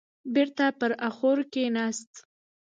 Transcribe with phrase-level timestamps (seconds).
[0.33, 2.11] بېرته پر اخور کيناست.